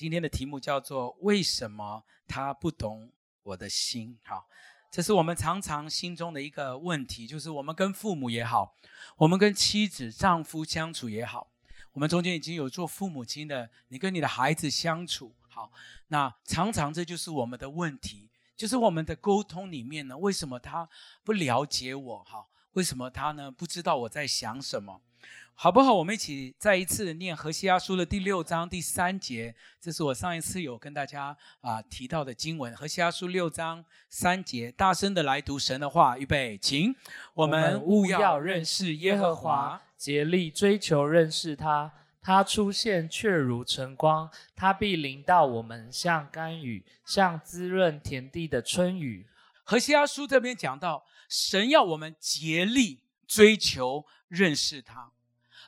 [0.00, 3.12] 今天的题目叫做“为什么他不懂
[3.42, 4.18] 我的心”。
[4.24, 4.48] 好，
[4.90, 8.74] 这是我们常常心中的一个问题，就是我们跟父母也好，
[9.18, 11.52] 我们跟妻子、丈夫相处也好，
[11.92, 15.70] 我们中间已经有做父母亲的，你跟你的孩子相处好，
[16.08, 20.88] 那常常这就是我们的问题，就是我们的沟通里面呢，为什么他
[21.22, 22.24] 不了解我？
[22.24, 25.02] 哈，为什么他呢不知道我在想什么？
[25.54, 25.92] 好不好？
[25.92, 36.94] 我们一起再一次念《何西阿书》的第六章第三节，这是我上一次有跟大家啊提到的经文，《何西阿书》六章三节，大声的来读神的话，预备，请。
[37.34, 41.92] 我们务要认识耶和华，竭力追求认识他。
[42.22, 49.26] 他出现却如晨光，他必临到我们，像甘雨，像滋润田地的春雨。
[49.64, 55.12] 《何西阿书》这边讲到，神要我们竭力追求认识他。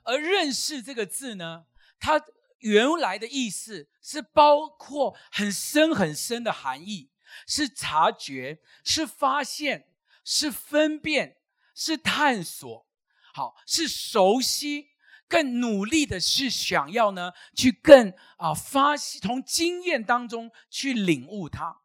[0.04, 1.66] 而认识这个字呢，
[1.98, 2.22] 它
[2.58, 7.10] 原来的意思是包括很深很深的含义，
[7.46, 9.88] 是察觉，是发现，
[10.24, 11.38] 是分辨，
[11.74, 12.86] 是探索，
[13.34, 14.90] 好，是熟悉，
[15.28, 21.80] 更努力的是想要呢，去更啊发，从经验当中去领悟它。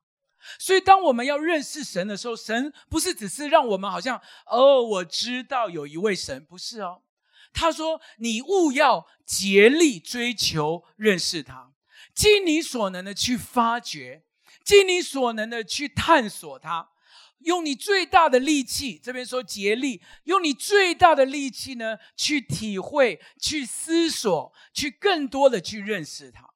[0.59, 7.01] 所以，当我们要认识神的时候，神不是只是让我们好像哦，我知道有一位神，不是哦。
[7.59, 11.73] 他说：“你务要竭力追求认识他，
[12.13, 14.23] 尽你所能的去发掘，
[14.63, 16.89] 尽你所能的去探索他，
[17.39, 18.99] 用你最大的力气。
[19.03, 26.47] 这边说竭力，用你最大的力气呢，去体会、去思索、去更多的去认识他。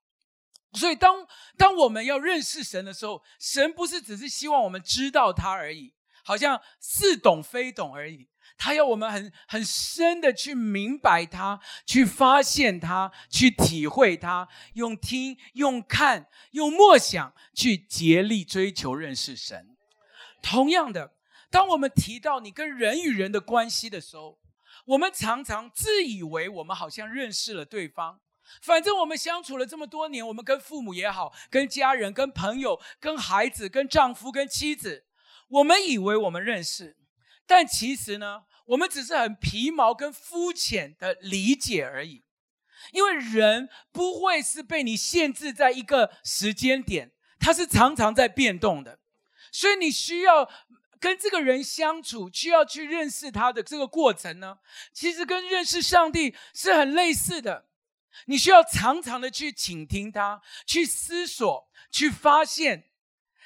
[0.74, 1.26] 所以当，
[1.58, 8.28] 当当我们要认识神的时候，神不是只是希望我们知道他而已，好像似懂非懂而已。”
[8.64, 19.76] 他要我们很很深的去明白他，去发现他，去体会他，用听、用看、用默想，去竭力追求认识神。
[20.44, 21.16] 同样的，
[21.50, 24.38] 当我们提到你跟人与人的关系的时候，
[24.86, 28.19] 我们常常自以为我们好像认识了对方，
[28.62, 35.06] 反正我们相处了这么多年，我们跟父母也好，跟家人、跟朋友、跟孩子、跟丈夫、跟妻子，
[35.47, 36.96] 我们以为我们认识，
[37.47, 38.44] 但其实呢？
[38.66, 42.24] 我们只是很皮毛跟肤浅的理解而已，
[42.92, 49.00] 因为人不会是被你限制在一个时间点，他是常常在变动的，
[49.52, 50.50] 所以你需要
[51.00, 54.60] 跟这个人相处，需要去认识他的这个过程呢，
[54.94, 57.68] 其实跟认识上帝是很类似的。
[58.26, 62.90] 你需要常常的去倾听他，去思索，去发现。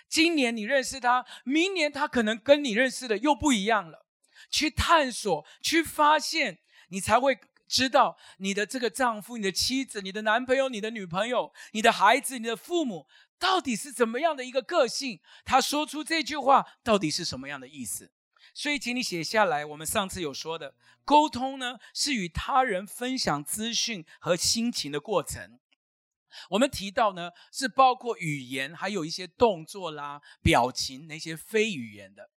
[0.08, 4.05] 今年你认识他，明年他可能跟你认识的又不一样了。
[4.50, 6.60] 去探索，去发现，
[6.90, 7.38] 你才会
[7.68, 13.08] 知道你的这个丈夫、你的妻子、你的男朋友、你的女朋友、你的孩子、你的父母，
[13.40, 15.20] 到底是怎么样的一个个性？
[15.44, 18.12] 他说出这句话，到底是什么样的意思？
[18.54, 19.66] 所以，请你写下来。
[19.66, 25.60] 我们上次有说的，沟通呢，是与他人分享资讯和心情的过程。
[26.52, 32.30] 我们提到呢，是包括语言，还有一些动作啦、表情那些非语言的。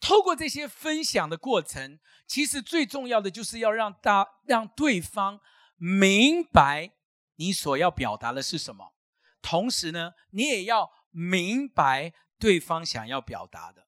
[0.00, 5.38] 透过这些分享的过程，其实最重要的就是要让大让对方
[5.76, 6.92] 明白
[7.36, 8.94] 你所要表达的是什么，
[9.42, 13.86] 同时呢，你也要明白对方想要表达的。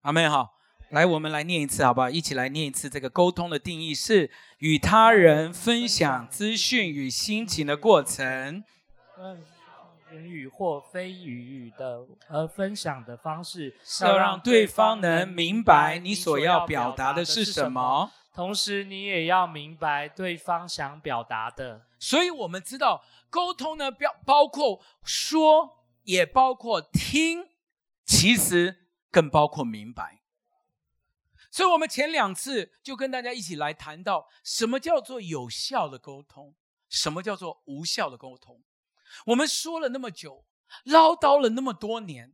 [0.00, 0.50] 阿妹哈，
[0.90, 2.10] 来，我们来念一次好不好？
[2.10, 2.88] 一起来念一次。
[2.90, 8.64] 这个沟通的定义是与他人分享资讯与心情的过程。
[9.18, 9.44] 嗯。
[10.12, 21.86] 言语或非语语的而分享的方式，要让对方能明白你所要表达的是什么，同时你也要明白对方想表达的。
[21.98, 27.48] 所以，我们知道沟通呢，包包括说，也包括听，
[28.04, 30.20] 其实更包括明白。
[31.50, 36.54] 所以，我们前两次就跟大家一起来谈到，什么叫做有效的沟通，
[36.88, 38.62] 什么叫做无效的沟通。
[39.26, 40.44] 我们说了那么久，
[40.84, 42.32] 唠叨了那么多年，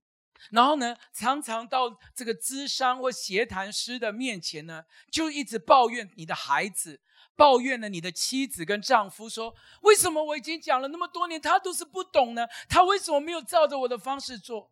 [0.50, 7.00] 然后呢，常常到这个咨商或协谈师的面前呢，就一直抱怨你的孩子，
[7.34, 12.46] 抱怨了你的妻子跟丈夫，说为什么我已经讲了那么多年，他都是不懂呢？
[12.68, 14.70] 他为什么没有照着我的方式做？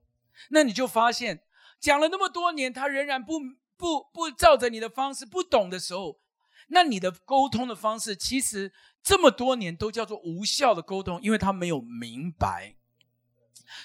[0.50, 1.42] 那你就发现，
[1.80, 3.40] 讲了那么多年，他仍然不
[3.76, 6.20] 不不照着你的方式，不懂的时候，
[6.68, 8.72] 那你的沟通的方式其实。
[9.04, 12.74] 这么多年都叫做无效的沟通，因为他没有明白。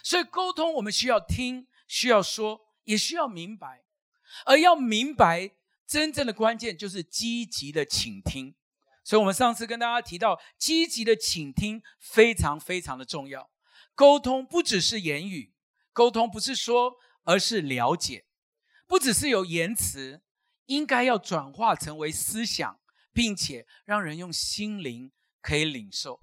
[0.01, 3.83] 所以沟通，我们需要听，需要说，也需要明白。
[4.45, 5.51] 而要明白，
[5.86, 8.56] 真正的关键就是积极的倾听。
[9.04, 13.50] 所以我们上次跟大家提到，积极的倾听非常非常的重要。
[13.95, 15.54] 沟通不只是言语，
[15.92, 16.94] 沟通不是说，
[17.24, 18.25] 而是了解，
[18.88, 20.22] 不只是有言辞，
[20.68, 22.79] 应该要转化成为思想，
[23.14, 25.12] 并且让人用心灵
[25.42, 26.22] 可以领受。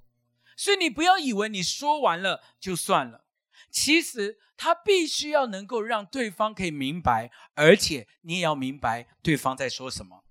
[0.56, 3.26] 所以你不要以为你说完了就算了，
[3.70, 10.24] 其实他必须要能够让对方可以明白，而且你也要明白对方在说什么。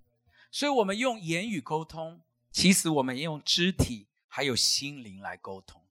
[0.51, 2.21] 所以我们用言语沟通。
[2.51, 5.83] 其实我们用肢体还有心灵来沟通，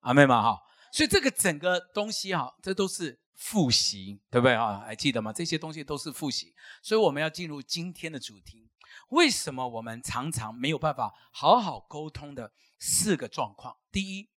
[0.00, 4.78] 阿妹们哈，所以这个整个东西哈，这都是复习，对不对啊？
[4.78, 5.30] 还记得吗？
[5.30, 8.70] 这些东西都是复习，所以我们要进入今天的主题。
[9.12, 13.76] 为什么我们常常没有办法好好沟通的四个状况？
[13.90, 14.30] 第一，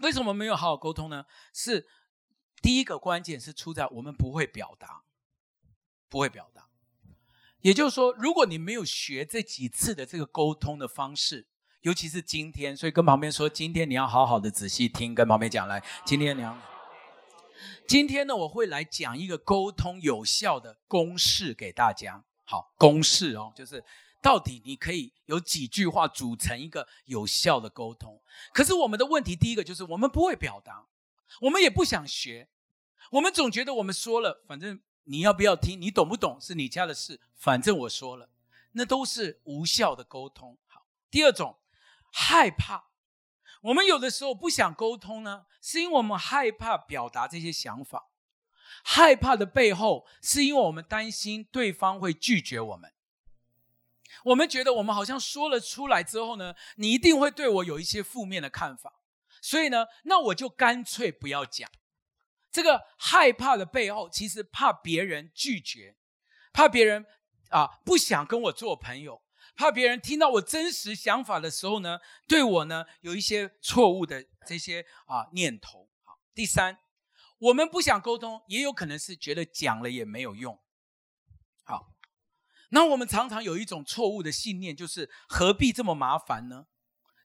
[0.00, 1.26] 为什么没有好好沟通呢？
[1.52, 1.86] 是
[2.62, 5.02] 第一个关键是出在我们不会表达，
[6.08, 6.68] 不会表达。
[7.60, 11.46] 也就是说，如果你没有学这几次的这个沟通的方式，
[11.82, 16.56] 尤其是今天，所以跟旁边说，今天你要好好的仔细听，跟旁边讲来，今天你要，
[17.86, 22.24] 今天呢，我会来讲一个沟通有效的公式给大家。
[22.48, 23.84] 好，公式哦，就是
[24.22, 28.18] 到底你可以有几句话组成一个有效的沟通。
[28.54, 30.86] 可是我们的问题，第一个就是我们不会表达，
[31.42, 32.48] 我们也不想学，
[33.10, 34.80] 我们总觉得我们说了，反正。
[35.10, 35.80] 你要不要听？
[35.80, 38.28] 你懂不懂是你家的事，反正我说了，
[38.72, 40.58] 那都是无效的沟通。
[40.66, 41.56] 好，第二种，
[42.12, 42.90] 害怕。
[43.62, 48.07] 我们有的时候不想沟通呢，是因为我们害怕表达这些想法。
[48.90, 52.90] 害怕的背后，是因为我们担心对方会拒绝我们。
[54.24, 59.02] 我们觉得我们好像说了出来之后呢，你一定会对我有一些负面的看法，
[59.42, 61.70] 所以呢，那我就干脆不要讲。
[62.50, 65.94] 这个害怕的背后，其实怕别人拒绝，
[66.54, 67.04] 怕别人
[67.50, 69.20] 啊不想跟我做朋友，
[69.54, 75.90] 怕别人听到我真实想法的时候呢，对我呢有一些错误的这些啊念头。
[76.04, 76.78] 好，第三，
[77.38, 80.58] 我们不想沟通，也有可能是觉得讲了也没有用。
[81.64, 81.92] 好，
[82.70, 86.66] 那我们常常有一种错误的信念，就是何必这么麻烦呢？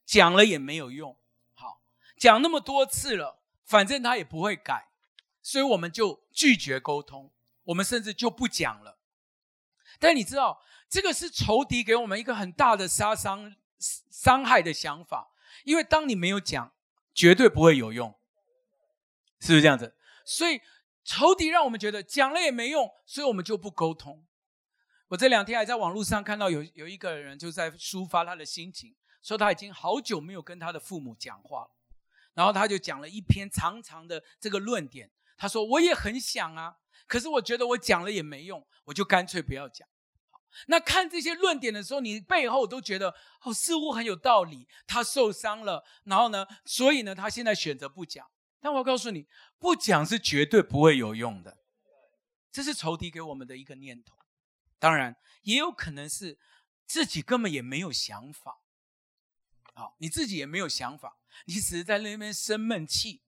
[0.05, 1.17] 讲了也没有用。
[1.53, 1.81] 好，
[2.17, 4.89] 讲那么多次了，反正他也不会改。
[5.41, 7.33] 所以我们就拒绝沟通，
[7.63, 8.99] 我们甚至就不讲了。
[9.99, 15.31] 但你知道，这个是仇敌给我们一个很大的杀伤、伤害的想法。
[15.65, 16.73] 因为当你没有讲，
[17.13, 18.17] 绝对不会有用，
[19.39, 19.95] 是不是这样子？
[20.23, 20.61] 所以
[21.03, 24.25] 仇敌让我们觉得讲了也没用，所以我们就不沟通。
[25.09, 31.71] 我这两天还在网络上看到有有一个人就在抒发他的心情，说他已经好久没有跟他的父母讲话了，
[32.33, 35.11] 然后他就讲了一篇长长的这个论点。
[35.35, 39.85] 他说：“我也很想啊，可是我觉得我讲了也没用，我就干脆不要讲。
[40.29, 44.67] 好，那看这些论点的时候，你背后都觉得哦，似乎很有道理。
[44.87, 48.25] 他受伤了，然后呢，所以呢，他现在选择不讲。
[48.63, 49.27] 但我告诉你，
[49.59, 51.57] 不讲是绝对不会有用的。
[52.49, 54.15] 这是仇敌给我们的一个念头。
[54.79, 56.39] 当然，也有可能是
[56.85, 58.61] 自己根本也没有想法。
[59.73, 63.21] 好，你自己也没有想法，你只是在那边生闷气。”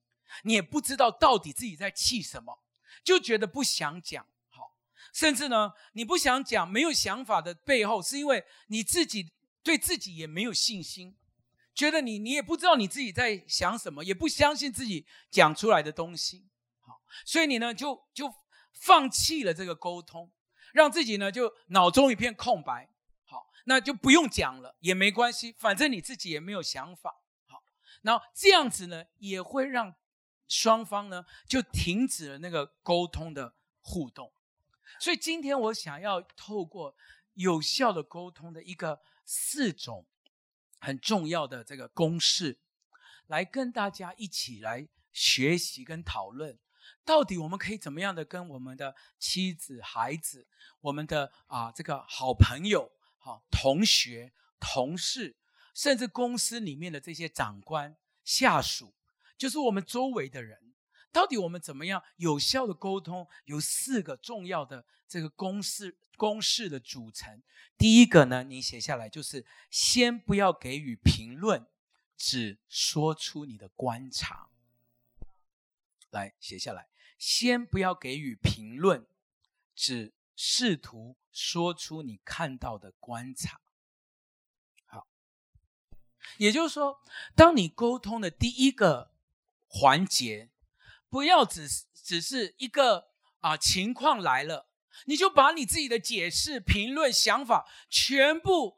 [0.44, 2.62] 你也不知道到底自己在气什么，
[3.04, 4.26] 就觉得不想讲。
[4.50, 4.76] 好，
[5.14, 11.16] 甚至呢，你不想讲，没有想法的背后，是因为你自己对自己也没有信心，
[11.75, 16.48] 觉得你你也不知道你自己在想什么，也不相信自己讲出来的东西。
[16.79, 18.34] 好，所以你呢就就
[18.74, 20.32] 放弃了这个沟通，
[20.74, 22.89] 让自己呢就脑中一片空白。
[23.25, 27.22] 好，那就不用讲了，也没关系，反正你自己也没有想法。
[27.48, 27.62] 好，
[28.01, 29.94] 那这样子呢也会让。
[30.48, 34.32] 双方呢就停止了那个沟通的互动，
[35.00, 36.96] 所以今天我想要透过
[37.34, 40.05] 有效的沟通的一个四种
[40.86, 42.60] 很重要的这个公式，
[43.25, 46.60] 来跟大家一起来学习跟讨论，
[47.04, 50.48] 到底我们可以怎么样的跟我们的妻子、孩子、
[50.82, 55.36] 我们的啊这个好朋友、好同学、同事，
[55.74, 58.94] 甚至公司里面的这些长官、下属。
[59.36, 60.75] 就是我们周围的人，
[61.12, 63.27] 到底我们怎么样有效的沟通？
[63.46, 67.41] 有四个重要的这个公式，公式的组成。
[67.77, 71.65] 第一个呢，你写下来就是先不要给予评论，
[72.17, 74.50] 只说出你的观察。
[76.10, 79.05] 来写下来，先不要给予评论，
[79.75, 83.60] 只试图说出你看到的观察。
[84.86, 85.07] 好，
[86.38, 87.01] 也就是说，
[87.36, 89.12] 当你沟通的第一个。
[89.67, 90.51] 环节，
[91.10, 93.10] 不要只是只是一个
[93.41, 94.69] 啊情况来了，
[95.06, 98.78] 你就把你自己的解释、评论、想法全部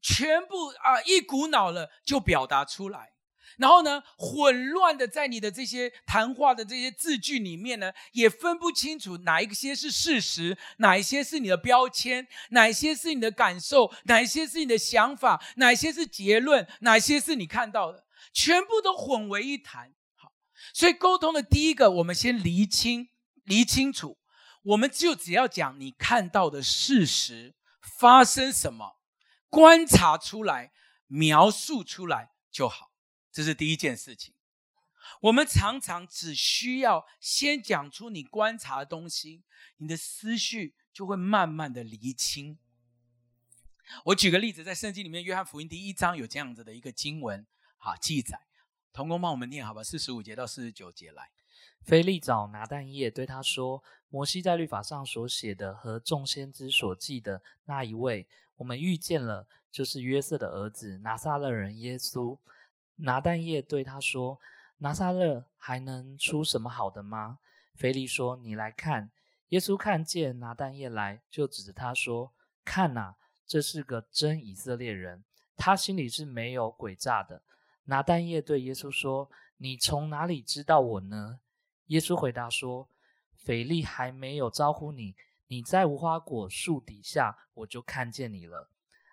[0.00, 3.12] 全部啊一股脑了就表达出来。
[3.56, 19.92] 然后呢，混乱的在你的这些谈话的这些字句里面呢，也分不清楚哪一些是事实，哪一些是你的标签，哪一些是你的感受，哪一些是你的想法，哪一些是结论，哪些是你看到的，全部都混为一谈。
[20.14, 20.30] 好，
[20.72, 23.08] 所以沟通的第一个，我们先厘清、
[23.42, 24.18] 厘清楚，
[24.68, 28.98] 我们就只要讲你看到的事实，发生什么，
[29.48, 30.72] 观察出来，
[31.06, 32.92] 描述出来就好。
[33.32, 34.34] 这是第一件事情，
[35.22, 39.42] 我们常常只需要先讲出你观察的东西，
[39.78, 42.58] 你的思绪就会慢慢的厘清。
[44.06, 47.46] 我举个例子，在圣经里面，约翰福音第一章有这样子的一个经文，
[47.78, 48.38] 好记载，
[48.92, 51.30] 童工帮我们念好吧，四十五节到四十九节来。
[51.86, 62.36] 腓力找拿蛋液对他说：“摩西在律法上所写的和众先知所记的那一位，我们遇见了，就是约瑟的儿子拿撒勒人耶稣。”
[63.00, 64.40] 拿但业对他说
[64.78, 67.38] ：“拿撒勒还能出什么好的吗？”
[67.76, 69.10] 腓力说：“你来看。”
[69.50, 72.32] 耶稣看见拿但业来，就指着他说
[72.64, 73.14] ：“看哪，
[73.46, 75.22] 这是个真以色列人，
[75.56, 77.40] 他心里是没有诡诈的。”
[77.84, 81.38] 拿但业对耶稣说：“你从哪里知道我呢？”
[81.86, 82.88] 耶稣回答说
[83.38, 85.14] ：“腓力还没有招呼你，
[85.46, 88.70] 你在无花果树底下，我就看见你了。”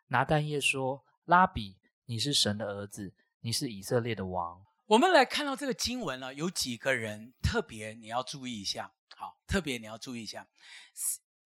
[0.09, 3.13] 拿但业说：“拉比，你是神的儿子。”
[3.45, 4.65] 你是以色列的王。
[4.87, 8.91] 我们来看到这个经文呢，有几个人特别你要注意一下。
[9.15, 10.47] 好，特别你要注意一下，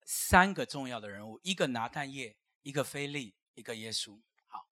[0.06, 4.18] 三个重要的人物：一个拿但业，一个腓力，一个耶稣。
[4.46, 4.66] 好，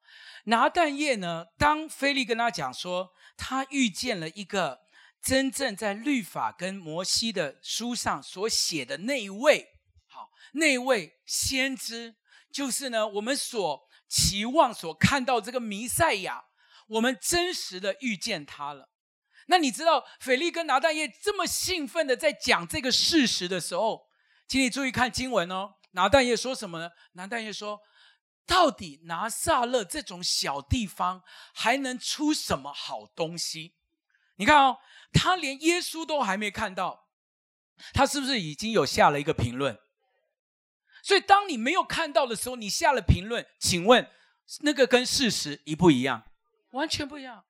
[0.45, 4.81] 拿但业呢，当腓力跟他讲说，他遇见了一个
[5.23, 9.69] 真正在律法跟摩西的书上所写的那一位，
[10.07, 12.17] 好，那位先知，
[12.53, 16.47] 就是呢，我们所期望所看到这个弥赛亚。
[16.89, 18.89] 我们真实的遇见他了。
[19.49, 24.07] 那你知道腓力跟拿但业这么兴奋的在讲这个事实的时候，
[24.47, 25.75] 请你注意看经文哦。
[25.91, 26.91] 拿但业说什么呢？
[27.13, 27.79] 拿但业说
[28.47, 31.23] ：“到底拿撒勒这种小地方
[31.53, 33.75] 还能出什么好东西？”
[34.37, 34.79] 你看哦，
[35.13, 37.09] 他连耶稣都还没看到，
[37.93, 39.79] 他是不是已经有下了一个评论？
[41.03, 44.11] 所以当你没有看到的时候，你下了评论，请问
[44.61, 46.25] 那个跟事实一不一样？
[46.73, 47.45] 完全不一样。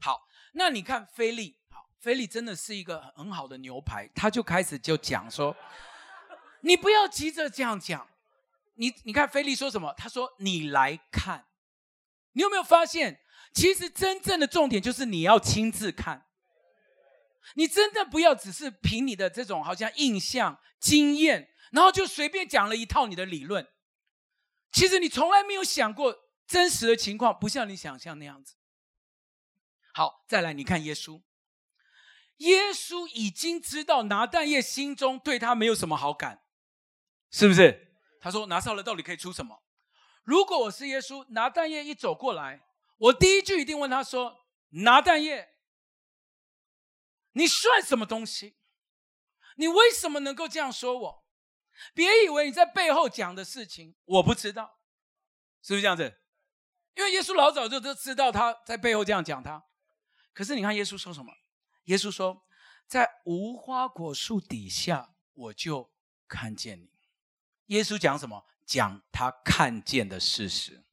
[0.00, 5.56] 好，那你看菲利，好，菲利真的是一个很好的牛排，他就开始就讲说，
[6.60, 8.06] 你不要急着这样讲，
[8.74, 9.92] 你你看菲利说什么？
[9.96, 11.46] 他说你来看，
[12.32, 13.20] 你有没有发现，
[13.52, 16.26] 其实真正的重点就是你要亲自看，
[17.54, 23.66] 你真的不要只是凭你的这种好像印象、经验，然后就随便讲了一套你的理论，
[24.70, 26.16] 其实你从来没有想过。
[26.44, 28.56] 真实的情况不像你想象那样子。
[29.94, 31.22] 好，再来，你看耶稣，
[32.38, 36.42] 耶稣已经知道拿但业心中对他没有什么好感，
[37.30, 37.94] 是不是？
[38.20, 39.62] 他说拿上了到底可以出什么？
[40.24, 42.60] 如果我是耶稣，拿但业一走过来，
[42.98, 45.48] 我第一句一定问他说：拿但业，
[47.32, 48.56] 你算什么东西？
[49.56, 51.24] 你为什么能够这样说我？
[51.94, 54.78] 别以为你在背后讲的事情我不知道，
[55.62, 56.20] 是不是这样子？
[56.94, 59.64] 因为耶稣老早就都知道他在背后这样讲他，
[60.32, 61.32] 可是你看耶稣说什么？
[61.84, 62.46] 耶稣说，
[62.86, 65.90] 在无花果树底下，我就
[66.28, 66.90] 看见你。
[67.66, 68.46] 耶稣讲什么？
[68.64, 70.84] 讲他看见的事实。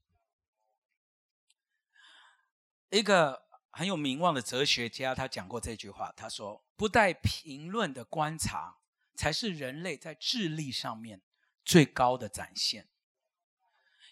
[2.90, 8.78] 一个很有名望的哲学家，他讲过这句话，他说：“不带评论的观察，
[9.16, 11.22] 才是人类在智力上面
[11.64, 12.88] 最高的展现。”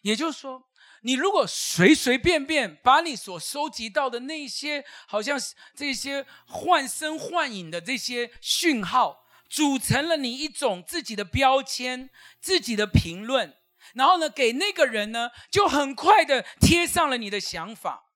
[0.01, 0.69] 也就是说。
[1.03, 5.39] 你如果随随便便把你所收集到的那些，好像
[5.75, 12.09] 这些幻声幻影的这些讯号，组成了你一种自己的标签、
[12.41, 13.55] 自己的评论，
[13.93, 18.11] 然后呢，给那个人呢，就很快的贴上了你的想法。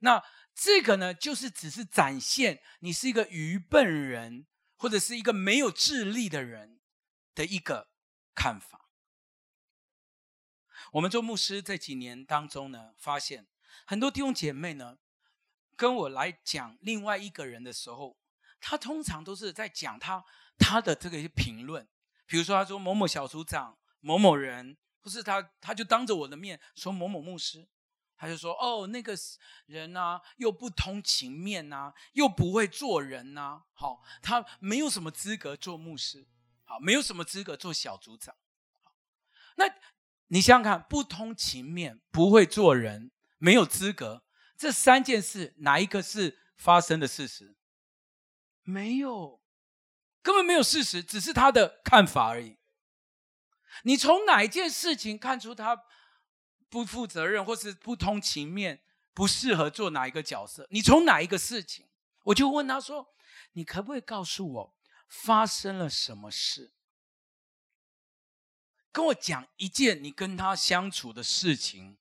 [0.00, 0.22] 那
[0.60, 6.80] 这个呢，就是只是展现你是一个愚笨人，或者是一个没有智力的人
[7.32, 7.90] 的一个
[8.34, 8.90] 看法。
[10.94, 13.46] 我们做牧师这几年当中呢，发现
[13.86, 14.98] 很多弟兄姐妹呢，
[15.76, 18.18] 跟我来讲另外一个人的时候，
[18.58, 20.24] 他通常都是在讲他
[20.58, 21.86] 他的这个一些评论，
[22.26, 27.68] 比如说他说某某小组长某某人，不是他他就当着我的面说某某牧师，
[28.18, 29.16] 他就说哦那个
[29.66, 36.26] 人啊，又不通情面呐，又不会做人呐，好，他没有什么资格做牧师，
[36.64, 38.34] 好，没有什么资格做小组长，
[38.82, 38.92] 好，
[39.56, 39.64] 那。
[40.30, 44.24] 你想想看，不通情面、不会做人、没有资格，
[44.58, 47.56] 这三件事哪一个是发生的事实？
[48.62, 49.40] 没有，
[50.20, 52.58] 根本没有事实，只是他的看法而已。
[53.84, 55.84] 你从哪一件事情看出他
[56.68, 58.82] 不负责任，或是不通情面，
[59.14, 60.66] 不适合做哪一个角色？
[60.70, 61.88] 你从哪一个事情？
[62.24, 63.14] 我就问他说
[63.52, 64.76] ：“你可不可以告诉我
[65.08, 66.72] 发生了什么事？
[68.92, 71.98] 跟我讲一件你跟他相处的事情，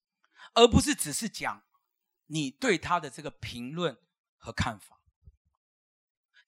[0.53, 1.63] 而不是只是讲
[2.25, 3.97] 你对他的这个评论
[4.37, 4.99] 和看法。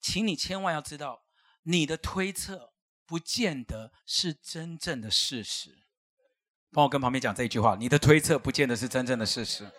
[0.01, 1.25] 请你千万要知道，
[1.63, 2.73] 你的推测
[3.05, 5.83] 不见得是真正的事实。
[6.71, 9.69] 帮我跟旁边讲这一句话：你的推测不见得是真正的事实。”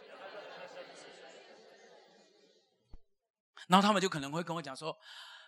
[3.68, 4.98] 然后他们就可能会跟我讲说：“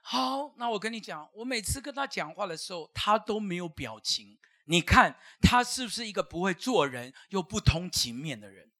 [0.02, 4.38] 好，那我跟你讲，我每次跟他讲话的时候，他都没有表情。
[4.66, 8.70] 你看他是不是一个不会做人又不通情面的人？”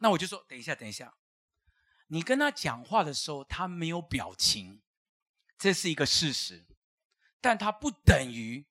[0.00, 1.14] 那我就说：“等一下，等一下，
[2.08, 4.82] 你跟他讲话的时候，他没有表情，
[5.58, 6.66] 这是一个事实，
[7.40, 8.66] 但他不等于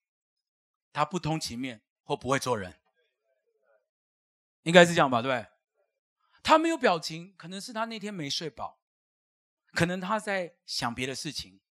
[1.00, 2.78] 他不通情面或不会做人，
[4.64, 5.22] 应该是这样吧？
[5.22, 5.50] 对不对？”
[6.44, 8.82] 他没有表情，可能是他那天没睡饱，
[9.72, 11.62] 可能他在想别的事情。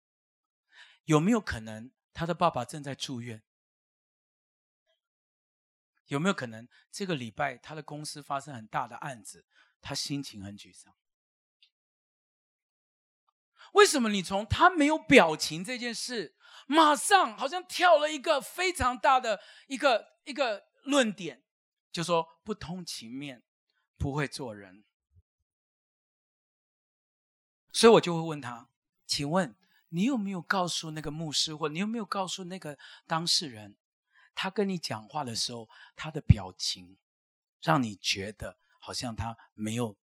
[1.04, 3.42] 有没有可能他的爸爸正在住院？
[6.06, 9.44] 有没有可能这个礼拜他的公司发生很大的案子，
[9.82, 10.96] 他心情很沮丧？
[13.72, 16.34] 为什么你从他没有表情这件事，
[16.68, 21.42] 马上好像跳了一个非常大的一个一个论点，
[21.90, 23.42] 就说不通情面？
[23.96, 24.84] 不会做人，
[27.72, 28.68] 所以我就会问他
[29.08, 29.56] ：“请问
[29.88, 33.76] 你有没有告诉那个牧师，或你有没有告诉那个当事人，
[34.36, 36.96] 他跟你讲话的时候，他的表情
[37.60, 39.96] 让你觉得好像他没有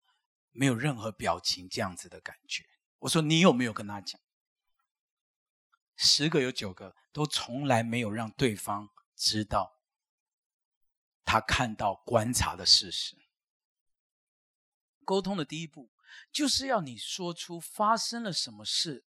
[0.51, 2.65] 没有任何表情这样子的感觉？”
[2.97, 4.19] 我说：“你有没有跟他讲？”
[5.95, 9.79] 十个有九个都从来没有让对方知道
[11.23, 13.17] 他看到观察的事实。
[15.05, 15.91] 沟通的第一步，
[16.31, 19.05] 就是要你说出发生了什么事，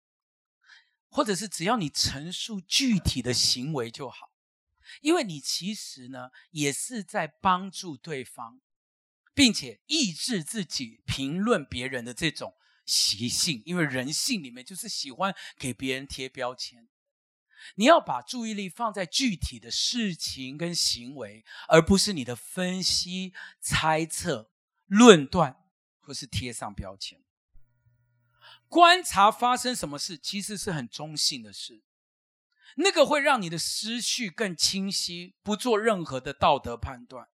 [1.09, 4.31] 或者是只要你陈述具体的行为就好，
[5.01, 8.61] 因为你其实呢，也是在帮助对方，
[9.33, 12.55] 并且抑制自己评论别人的这种
[12.89, 16.87] 习性，因为人性里面就是喜欢给别人贴标签。
[17.75, 24.51] 你要把注意力放在具体的事情跟行为，而不是你的分析、猜测、
[24.87, 25.57] 论断。
[26.01, 27.21] 不是贴上标签，
[28.67, 31.83] 观察发生什么事，其实是很中性的事。
[32.77, 37.27] 那个会让你的思绪更清晰，不做任何的道德判断。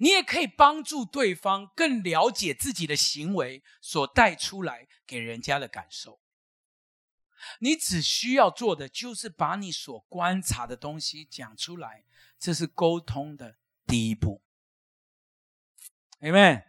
[0.00, 6.20] 你也可以帮助对方更了解自己的行为所带出来给人家的感受。
[7.60, 12.04] 你只需要做的就是把你所观察的东西讲出来，
[12.38, 14.42] 这是沟通的第一步。
[16.20, 16.64] Amen。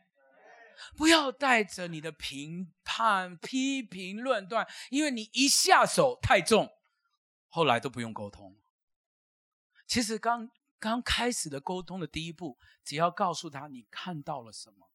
[0.97, 6.69] 不要带着你的评判、批评、论断，因为你一下手太重，
[7.47, 8.57] 后来都不用沟通。
[9.87, 10.49] 其实刚
[10.81, 14.91] 刚开始的沟通的第一步，只要告诉他你看到了什么，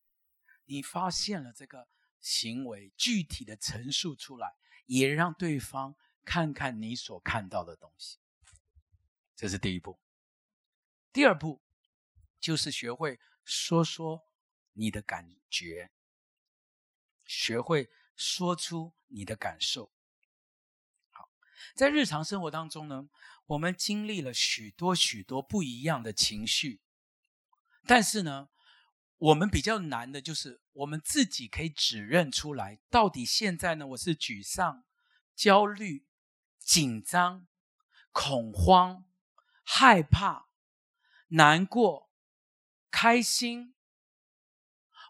[0.65, 1.89] 你发现了这个
[2.21, 8.19] 行为，具体的陈述出来，也让对方看看你所看到的东西。
[9.35, 9.99] 这是第一步。
[11.13, 11.63] 第二步
[12.39, 14.27] 就是学会说说。
[14.79, 15.91] 你的感觉，
[17.25, 19.91] 学会说出你的感受。
[21.13, 21.31] 好，
[21.75, 23.09] 在日常生活当中呢，
[23.47, 26.81] 我们经历了许多许多不一样的情绪，
[27.87, 28.49] 但是呢，
[29.19, 34.85] 我们比较难的就是我们自己可以指认出来，到底现在呢，我是沮丧、
[35.35, 36.07] 焦虑、
[36.59, 37.47] 紧张、
[38.11, 39.05] 恐慌、
[39.63, 40.49] 害怕、
[41.29, 42.11] 难过、
[42.91, 43.75] 开心。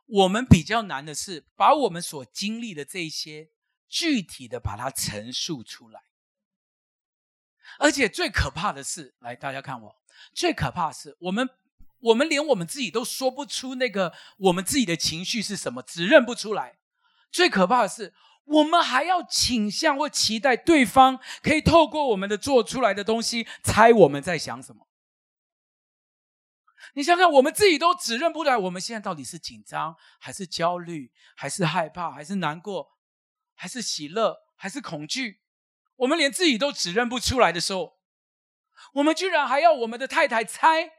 [0.04, 3.50] 我们比较难的是把我们所经历的这些
[3.88, 6.02] 具体的把它陈述出来，
[7.78, 9.96] 而且最可怕的是，来大家看我，
[10.32, 11.48] 最可怕的是我们
[12.00, 16.78] 我们连我们自己都说不出那个我们自己的情绪是什么，指认不出来。
[17.30, 24.86] 最可怕的是，我们还要倾向或期待对方可以透过我们的做出来的东西猜我们在想什么。
[26.94, 32.88] 你想想，我们自己都指认不出来，我们现在到底是紧张，还是焦虑，还是害怕，还是难过，
[33.54, 35.40] 还是喜乐，还是恐惧？
[35.96, 37.98] 我们连自己都指认不出来的时候，
[38.94, 40.92] 我们居然还要我们的太太猜，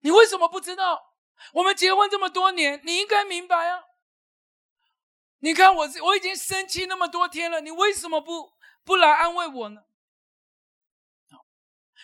[0.00, 1.14] 你为什么不知道？
[1.54, 3.82] 我们结婚这么多年，你应该明白啊！
[5.38, 8.52] 你看我，我已经生气那么多天了，你为什么不
[8.84, 9.82] 不来安慰我呢？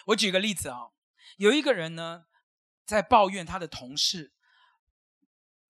[0.07, 0.91] 我举个例子啊，
[1.37, 2.27] 有一个人呢，
[2.85, 4.35] 在抱怨他的同事，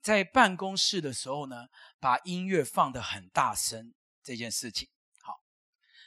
[0.01, 1.69] 在办公室的时候呢，
[2.01, 4.89] 把音乐放得很大声这件事情。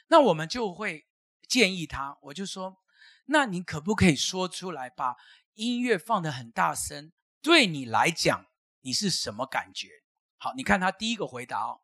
[0.08, 1.06] 那我们就会
[1.48, 2.82] 建议他，我就说，
[3.26, 5.16] 那你可不可以说出来，把
[5.54, 8.46] 音乐放得很大声，对你来讲，
[8.80, 9.88] 你是什么感觉？
[10.36, 11.80] 好，你看他第一个回答哦，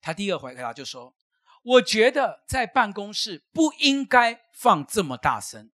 [0.00, 1.16] 他第一个回答就说，
[1.62, 5.72] 我觉得在办公室不应该放这么大声。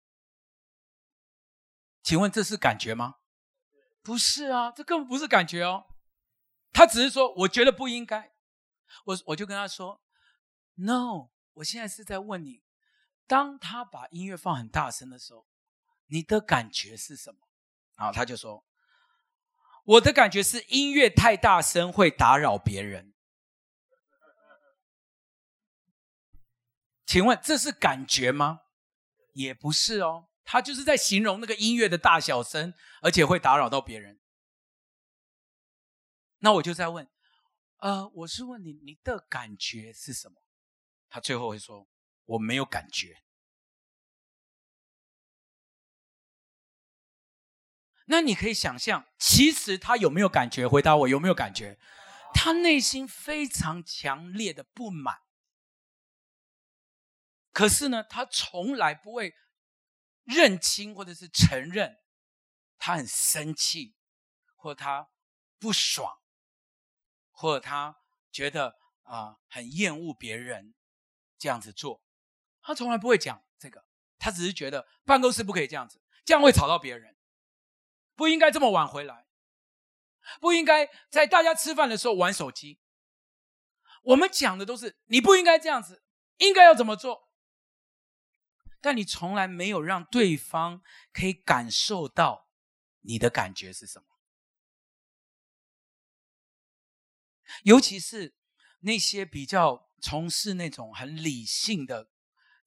[2.04, 3.16] 请问这是感觉吗？
[4.02, 5.86] 不是啊，这根本不是感觉哦。
[6.72, 8.34] 他只是说，我觉得不应该。
[9.06, 10.02] 我我就跟他说
[10.76, 12.62] ，No，我现在是在问你，
[13.28, 15.46] 当他把音乐放很大声的时候，
[16.08, 17.50] 你的感觉是什么？
[17.96, 18.66] 然后他就说，
[19.84, 23.14] 我的感觉是音乐太大声会打扰别人。
[27.06, 28.62] 请问这是感觉吗？
[29.34, 30.30] 也不是哦。
[30.46, 34.20] 他就是在形容那个音乐的大小声，而且会打扰到别人。
[36.38, 37.08] 那我就在问，
[37.80, 40.42] 呃，我是问你，你的感觉是什么？
[41.10, 41.88] 他最后会说，
[42.26, 43.24] 我没有感觉。
[48.06, 50.68] 那你可以想象，其实他有没有感觉？
[50.68, 51.80] 回答我，有没有感觉？
[52.34, 55.22] 他内心非常强烈的不满。
[57.52, 59.36] 可是呢，他从来不会。
[60.26, 61.98] 认清或者是承认，
[62.78, 63.96] 他很生气，
[64.56, 65.10] 或他
[65.58, 66.20] 不爽，
[67.32, 70.76] 或者他觉得啊、很厌恶别人
[71.40, 72.04] 这样子做，
[72.62, 73.86] 他从来不会讲这个，
[74.20, 77.16] 他只是觉得办公室不可以这样子，这样会吵到别人，
[78.16, 79.26] 不应该这么晚回来，
[80.42, 82.80] 不应该在大家吃饭的时候玩手机。
[84.04, 86.04] 我们讲的都是你不应该这样子，
[86.38, 87.30] 应该要怎么做。
[88.82, 92.50] 但你从来没有让对方可以感受到
[93.02, 94.06] 你的感觉是什么，
[97.64, 98.38] 尤其是
[98.80, 102.10] 那些比较从事那种很理性的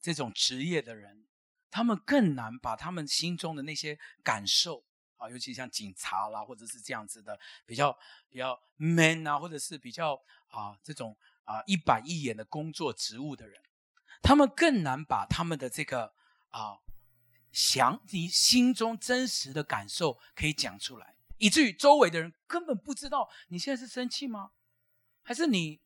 [0.01, 1.27] 这种职业的人，
[1.71, 4.85] 他们更难把他们心中的那些感受
[5.17, 7.97] 啊，尤其像警察啦，或者是这样子的比较
[8.29, 10.15] 比较 man 啊，或者是比较
[10.49, 13.61] 啊这种啊一板一眼的工作职务的人。
[14.23, 16.13] 他们更难把他们的这个
[16.51, 16.79] 啊，
[17.51, 24.53] 想你心中真实的感受可以讲出来，以至于周围的人根本不知道你现在是生气吗？
[25.25, 25.81] 还是你，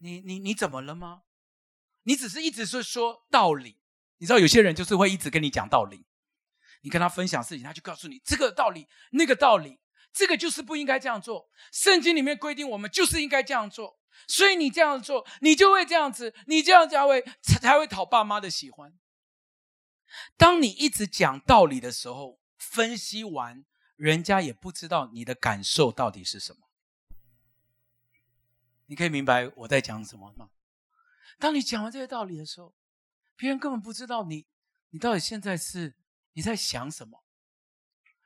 [0.00, 1.22] 你你你怎么了吗？
[2.02, 3.78] 你只是一直是说道理，
[4.18, 6.06] 你知道有些人就是会一直跟你讲道理，
[6.82, 9.78] 你跟他分享事情，他就告诉你这个道理，那个道理，
[10.12, 14.00] 这个就是不应该这样做，圣经里面规定我们就是应该这样做。
[14.26, 18.98] 所以你这样做，你就会这样子，你这样才会才才会讨爸妈的喜欢。
[20.36, 23.64] 当你一直讲道理的时候，分析完，
[23.96, 26.69] 人家也不知道你的感受到底是什么。
[28.90, 30.50] 你可以明白我在讲什么吗？
[31.38, 32.74] 当你讲完这些道理的时候，
[33.36, 34.48] 别人根本不知道你，
[34.90, 35.94] 你到底现在是
[36.32, 37.22] 你在想什么。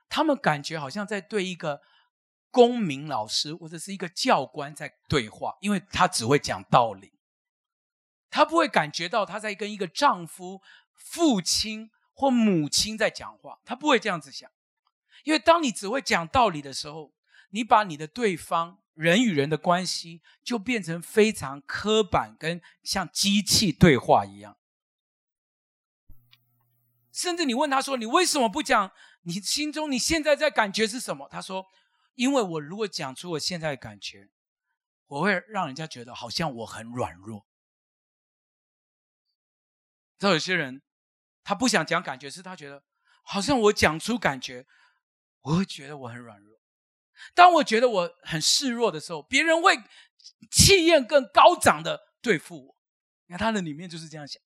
[0.08, 1.82] 他们感觉好像在对一个。
[2.50, 7.12] 公民老师或者是一个教官在对话，因为他只会讲道理，
[8.30, 10.62] 他不会感觉到他在跟一个丈夫、
[10.94, 14.48] 父亲或母亲在讲话，他不会这样子想。
[15.24, 17.12] 因为当你只会讲道理的时候，
[17.50, 24.56] 你把你的对方人与人的关系就变成非常刻板，跟像机器对话一样。
[27.12, 28.90] 甚至你问他说：“你为什么不讲？
[29.22, 31.66] 你心中你现在在感觉是什么？”他说。
[32.16, 34.30] 因为我如果讲出我现在的感觉，
[35.06, 37.44] 我会让人家觉得好像我很软弱。
[40.16, 40.80] 知道有些人，
[41.42, 42.84] 他不想讲感觉，是他觉得
[43.24, 44.64] 好像我讲出感觉，
[45.40, 46.60] 我会觉得我很软弱。
[47.34, 49.76] 当我觉得我很示弱的时候，别人会
[50.50, 52.76] 气焰更高涨的对付我。
[53.26, 54.42] 你看他的里面就是这样想。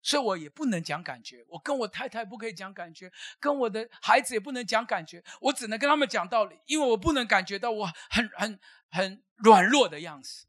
[0.00, 8.58] 所以我也不能讲感觉，我跟我太太不可以讲感觉，跟我的孩子也不能讲感觉，我只能跟他们讲道理，因为我不能感觉到我很很
[8.90, 10.46] 很软弱的样子。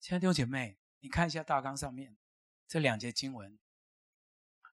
[0.00, 2.16] 亲爱的弟兄姐妹，你看一下大纲上面
[2.66, 3.58] 这两节经文，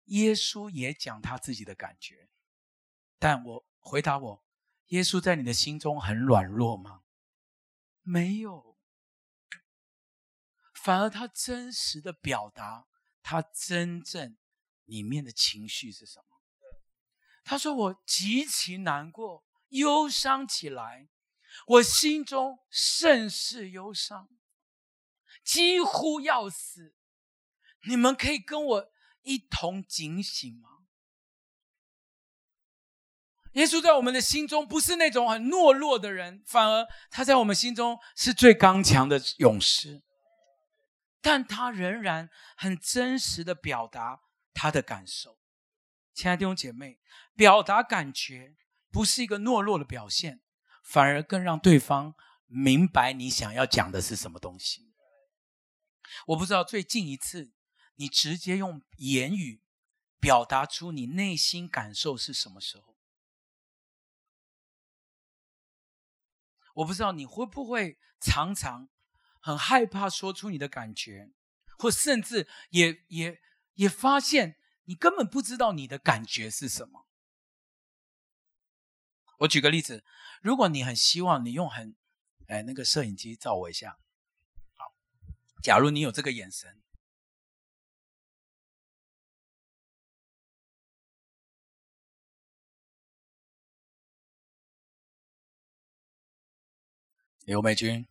[0.05, 2.29] 耶稣也讲他自己的感觉，
[3.19, 4.43] 但我回答我，
[4.87, 7.03] 耶稣在你的心中很软弱吗？
[8.03, 8.77] 没有。
[10.73, 12.87] 反而他真实的表达，
[13.21, 14.37] 他真正
[14.85, 16.37] 里面的情绪是什么？
[17.43, 21.09] 他说：“我极其难过，忧伤起来，
[21.65, 24.29] 我心中甚是忧伤，
[25.43, 26.95] 几乎要死。
[27.87, 28.91] 你们可以跟我
[29.23, 30.69] 一同警醒吗？”
[33.57, 40.03] 耶稣在我们的心中不是那种很懦弱的人，反而他在我们心中是最刚强的勇士。
[41.21, 44.21] 但他仍然很真实的表达
[44.53, 45.39] 他的感受。
[46.13, 46.99] 亲爱的弟兄姐妹，
[47.35, 48.55] 表达感觉
[48.91, 50.41] 不是一个懦弱的表现，
[50.83, 52.13] 反而更让对方
[52.45, 54.93] 明白你想要讲的是什么东西。
[56.27, 57.51] 我不知道最近一次
[57.95, 59.63] 你直接用言语
[60.19, 62.96] 表达出你内心感受是什么时候。
[66.77, 68.89] 我不知道你会不会常常
[69.39, 71.31] 很害怕说出你的感觉，
[71.77, 73.41] 或甚至也也
[73.75, 77.07] 也发现你根本不知道你的感觉是什么。
[79.39, 80.03] 我举个例子，
[80.41, 81.95] 如果你很希望你用很，
[82.47, 83.99] 哎，那个摄影机照我一下，
[84.75, 84.93] 好，
[85.61, 86.81] 假如你有这个眼神，
[97.47, 98.05] 刘美君，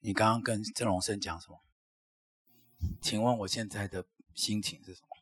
[0.00, 1.62] 你刚刚跟郑荣生讲什么？
[3.00, 5.16] 请问我现在的心情是什么？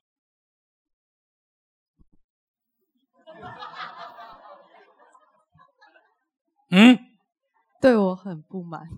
[6.70, 7.18] 嗯，
[7.78, 8.88] 对我很不满。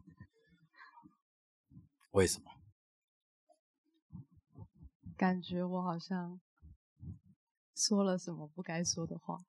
[2.13, 2.53] 为什么？
[5.17, 6.41] 感觉我好像
[7.75, 9.41] 说了什么不该说的话。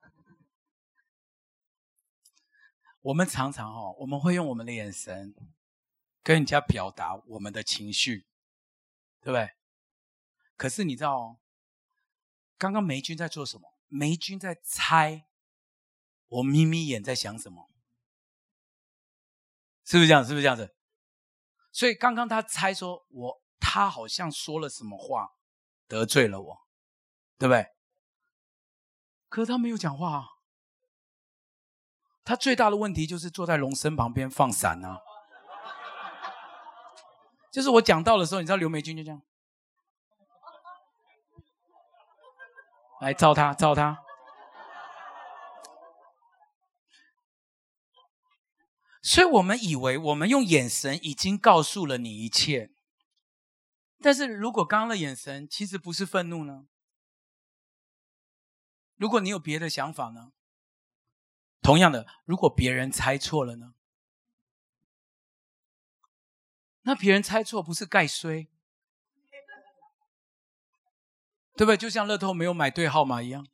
[3.01, 5.33] 我们常常哈，我们会用我们的眼神
[6.21, 8.27] 跟人家表达我们的情绪，
[9.21, 9.51] 对不对？
[10.57, 11.39] 可是你知道，哦
[12.57, 13.73] 刚刚梅君在做什么？
[13.87, 15.27] 梅君在猜
[16.27, 17.69] 我眯眯眼在想什么，
[19.85, 20.21] 是不是这样？
[20.23, 20.75] 是不是这样子？
[21.71, 25.37] 所以刚刚他猜说我他好像说了什么话
[25.87, 26.67] 得罪了我，
[27.37, 27.65] 对不对？
[29.29, 30.38] 可是他没有讲话啊。
[32.29, 34.99] 他最大的问题就是坐在龙身旁边放闪啊，
[37.51, 39.19] 就是我讲到的时候，你知道刘梅君就这样，
[43.01, 44.03] 来照他，照他。
[49.01, 52.69] 所以我们以为我们用眼神已经告诉了你一切，
[54.03, 56.67] 但是如果刚刚的眼神其实不是愤怒呢？
[58.97, 60.33] 如果你有别的想法呢？
[61.61, 63.73] 同样的，如果别人猜错了呢？
[66.83, 68.47] 那别人猜错不是盖衰，
[71.55, 71.77] 对不对？
[71.77, 73.45] 就像乐透没有买对号码一样，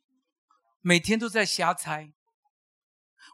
[0.80, 2.12] 每天都在瞎猜。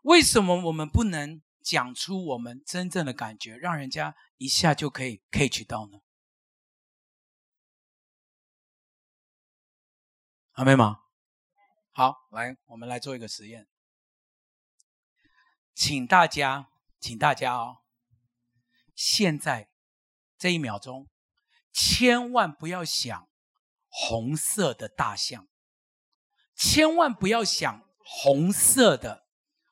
[0.03, 6.01] 为什么我们不能讲出我们真正的感觉，让人家一下就可以 catch 到呢？
[10.53, 11.03] 阿妹吗？
[11.93, 13.69] 好，来，我们来做一个实验。
[15.83, 16.69] 请大家，
[17.01, 17.79] 请大家哦，
[18.95, 19.69] 现在
[20.39, 21.09] 这一秒钟，
[21.73, 23.29] 千万不要想
[23.89, 25.49] 红色的大象，
[26.55, 29.25] 千万不要想红色的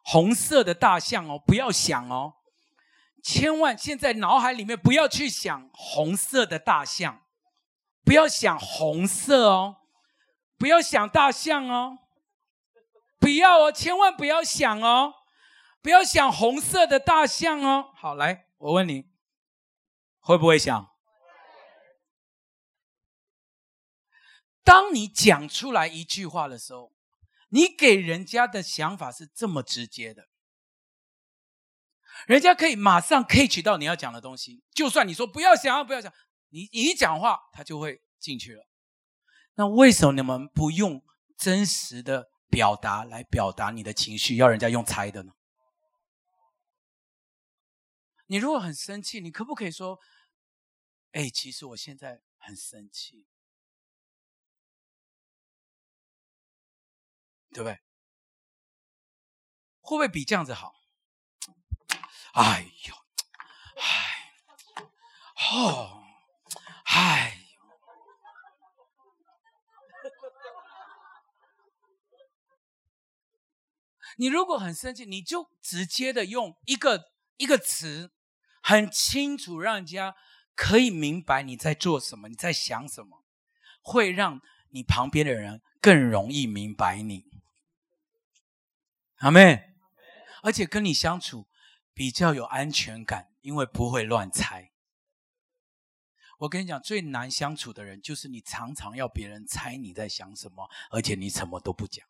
[0.03, 2.35] 红色的大象哦，不要想哦，
[3.23, 7.23] 千万现在脑海里面不要去想红色的大象，
[8.05, 9.77] 不要想红色哦，
[10.59, 11.99] 不要想大象哦，
[13.21, 15.15] 不要哦，千万不要想哦。
[15.83, 17.93] 不要想红色的大象哦。
[17.97, 19.11] 好，来，我问你，
[20.19, 20.89] 会不会想？
[24.63, 26.93] 当你讲出来一句话的时候，
[27.49, 30.29] 你给人家的想法是这么直接的，
[32.27, 34.63] 人家可以马上 catch 到你要讲的东西。
[34.73, 36.13] 就算你说不要想，不要想，
[36.51, 38.69] 你一讲话，他就会进去了。
[39.55, 41.03] 那为什么你们不用
[41.37, 45.33] 真实的表达来表达你的情绪，要人家用猜的呢？
[48.31, 49.99] 你如果很生气，你可不可以说
[51.11, 53.27] ：“哎，其实我现在很生气，
[57.51, 57.81] 对不对？
[59.81, 60.77] 会不会比这样子好？”
[62.35, 62.95] 哎呦，
[63.75, 64.33] 哎，
[65.53, 66.05] 哦，
[66.85, 67.61] 哎呦，
[74.19, 78.13] 你如果很生气，你就直接的用一个一个词。
[78.61, 80.15] 很清楚，让人家
[80.55, 83.25] 可以明白你在做什么，你在想什么，
[83.83, 87.27] 会让你旁边的人更容易明白你。
[89.17, 89.75] 阿妹，
[90.43, 91.47] 而且跟你相处
[91.93, 94.73] 比较有安全感，因为不会乱猜。
[96.39, 102.07] 我跟你讲，最难相处的人就是你常常要别人猜你在想什么，而且你什么都不讲。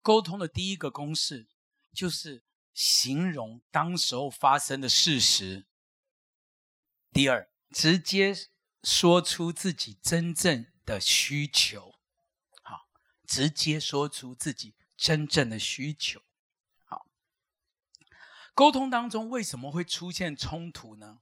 [0.00, 1.46] 沟通的第一个公式
[1.92, 2.42] 就是
[2.72, 5.66] 形容当时候发生的事实。
[7.12, 8.34] 第二，直接
[8.82, 11.94] 说出自己真正的需求。
[12.62, 12.88] 好，
[13.26, 16.22] 直接说出自己真正的需求。
[16.84, 17.06] 好，
[18.54, 21.20] 沟通当中为什么会出现冲突呢？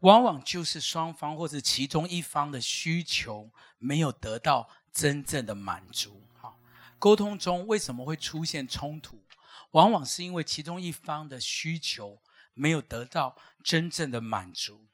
[0.00, 6.26] 往往就是双方或者其中一方的需求没有得到真正的满足。
[6.34, 6.60] 好，
[6.98, 9.22] 沟通中为什么会出现冲突？
[9.72, 12.22] 往往是因为其中一方的需求
[12.54, 14.86] 没有得到真正的满足，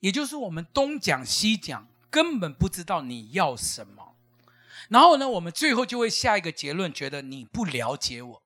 [0.00, 4.16] 也就是我们东讲西讲，根本不知道你要什么。
[4.88, 8.42] 然后呢，我们最后就会下一个结论，觉得你不了解我。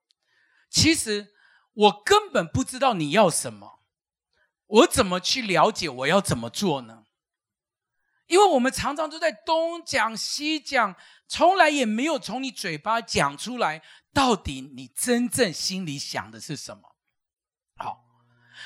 [0.69, 1.33] 其实
[1.73, 3.79] 我根本不知道你要什么。
[4.65, 7.03] 我怎么去了解我要怎么做呢？
[8.27, 10.95] 因为我们常常都在东讲西讲，
[11.27, 13.83] 从来也没有从你嘴巴讲出来，
[14.13, 16.95] 到底你真正心里想的是什么。
[17.75, 18.05] 好，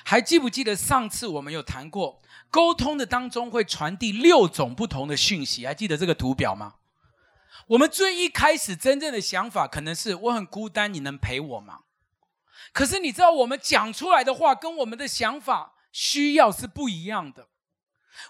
[0.03, 6.75] 还记不记得上次我们有谈过，沟通的当中会传递六种不同的讯息，还记得这个图表吗？
[7.67, 11.79] 我们最一开始真正的想法可能是我很孤单，你能陪我吗？
[12.73, 15.73] 可是你知道，我们讲出来的话跟我们的想法。
[15.89, 17.47] 需要是不一样的，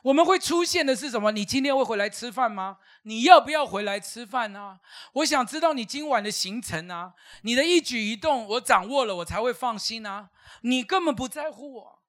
[0.04, 1.32] 我们会出现的是什么？
[1.32, 2.78] 你今天会回来吃饭吗？
[3.04, 4.80] 你要不要回来吃饭啊？
[5.14, 10.30] 我想知道你今晚的行程啊，你的一举一动我掌握了，我才会放心啊。
[10.62, 12.00] 你根本不在乎我，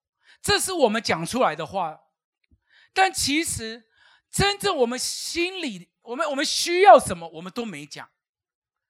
[0.43, 2.01] 这是我们讲出来的话，
[2.93, 3.85] 但其实
[4.31, 8.09] 真正我们心里，我们我们需要什么，我们都没讲。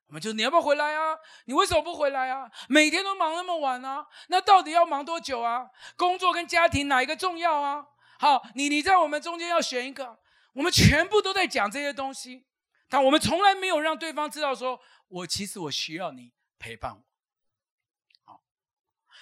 [0.09, 1.19] 我们就你要不要回来啊？
[1.45, 2.51] 你为什么不回来啊？
[2.67, 4.07] 每天都忙那么晚啊？
[4.29, 5.67] 那到底要忙多久啊？
[5.97, 7.85] 工作跟家庭哪一个重要啊？
[8.19, 10.19] 好，你你在我们中间要选一个。
[10.55, 12.47] 我们全部都在讲这些东西，
[12.89, 17.05] 但我们从来没有让对方知道说，我其实我需要你陪伴我。
[18.25, 18.43] 好，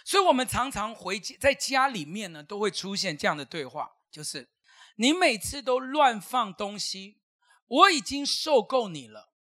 [0.03, 4.49] 所以我们常常回在家里面呢，都会出现这样的对话，就是
[4.95, 7.21] 你每次都乱放东西，
[7.67, 9.35] 我已经受够你了。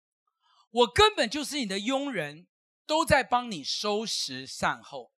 [0.71, 2.47] 我根本就是你的佣人，
[2.87, 5.13] 都在帮你收拾善后。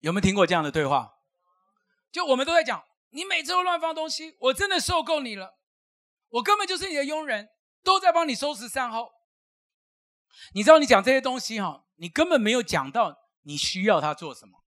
[0.00, 1.18] 有没有听过这样的对话？
[2.10, 5.58] 就我们都在讲，你每次都乱放东西，我真的受够你了。
[6.28, 7.50] 我根本就是你的佣人，
[7.82, 9.12] 都在帮你收拾善后。
[10.54, 14.64] 你知道，你讲这些东西哈，你根本没有讲到你需要他做什么。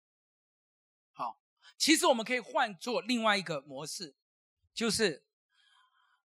[1.13, 1.39] 好，
[1.77, 4.17] 其实我们可以换做另外一个模式，
[4.75, 5.25] 就是。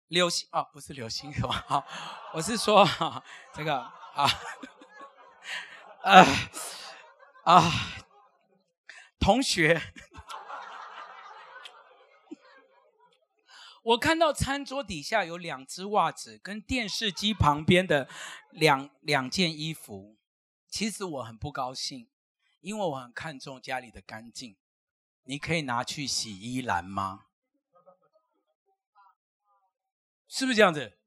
[0.08, 1.64] 流星啊，不是流星是吧？
[1.68, 1.86] 好，
[2.32, 4.26] 我是说哈， 这个啊，
[6.00, 6.24] 啊
[7.44, 7.62] 啊，
[9.20, 9.78] 同学，
[13.88, 18.06] 我看到餐桌底下有两只袜子，跟电视机旁边的
[18.50, 20.18] 两两件衣服，
[20.68, 22.06] 其实我很不高兴，
[22.60, 24.58] 因为我很看重家里的干净。
[25.24, 27.28] 你可以拿去洗衣篮吗？
[30.28, 30.98] 是不是这样子？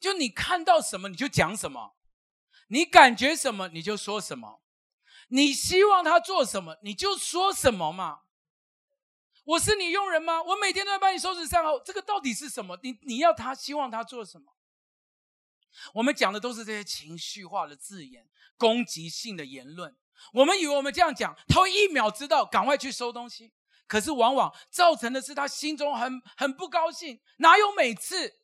[0.00, 1.96] 就你看到什么你就讲什么，
[2.68, 4.62] 你感觉什么你就说什么，
[5.28, 8.20] 你希望他做什么你就说什么嘛。
[9.46, 10.42] 我是你佣人吗？
[10.42, 12.78] 我每天都在帮你收拾善后，这个到底是什么？
[12.82, 14.52] 你你要他希望他做什么？
[15.94, 19.96] 我们讲的都是这些情绪化的字眼、攻击性的言论。
[20.32, 23.52] 我们以为我们这样讲，他会一秒知道，赶快去收东西。
[23.86, 27.20] 可是往往造成的是他心中很很不高兴。
[27.38, 28.40] 哪有每次？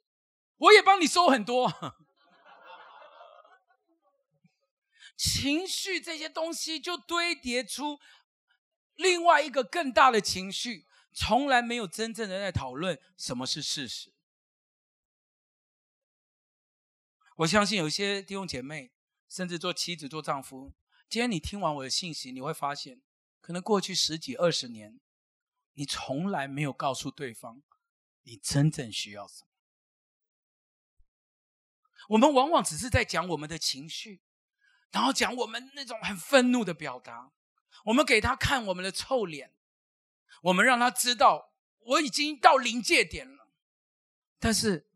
[0.59, 1.97] 我也帮你收很多，
[5.19, 7.99] 情绪这些东西就堆叠出
[8.95, 14.13] 另外一个更大的情绪，从来没有真正的在讨论什么是事实。
[17.37, 18.93] 我相信有些弟兄姐妹，
[19.29, 20.73] 甚至做妻子、做丈夫，
[21.09, 23.01] 今天你听完我的信息，你会发现，
[23.41, 25.01] 可能过去十几二十年，
[25.75, 27.63] 你从来没有告诉对方
[28.23, 29.49] 你真正需要什么。
[32.09, 34.21] 我们往往只是在讲我们的情绪，
[34.91, 37.33] 然后讲我们那种很愤怒的表达。
[37.87, 39.53] 我们给他看我们的臭脸，
[40.43, 43.49] 我们让他知道我已经到临界点了。
[44.39, 44.89] 但是，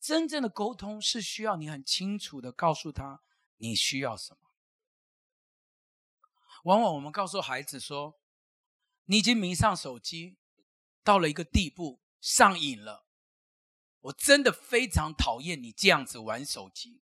[0.00, 3.22] 真正的沟通是需要你很清楚的告诉他
[3.56, 4.38] 你需要什么。
[6.64, 8.20] 往往我们告诉孩子说
[9.06, 10.38] ：“你已经迷上手机，
[11.02, 13.06] 到了一个地步，上瘾了。”
[14.02, 17.00] 我真的非常讨厌你这样子玩手机。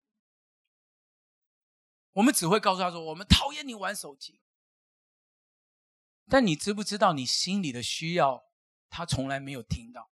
[2.13, 4.39] 我们只会告诉他说：“我们讨厌你玩手机。”
[6.31, 8.45] 但你知不知道，你心里的需要，
[8.89, 10.09] 他从来没有听到。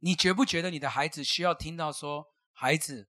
[0.00, 3.08] 你觉不觉得你的孩子需要听到说：“孩子，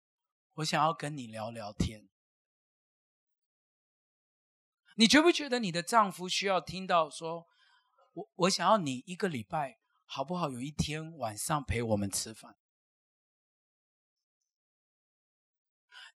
[0.55, 2.09] 我想要跟你聊聊天。”
[4.97, 7.45] 你觉不觉得你的丈夫需要听到说
[8.13, 10.49] ：“我我想要你一个礼拜，好不好？
[10.49, 12.57] 有一天晚上陪我们吃饭。”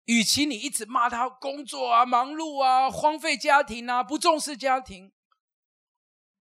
[0.10, 5.14] 与其你一直骂他工作啊、忙碌啊、荒废家庭啊、不重视家庭，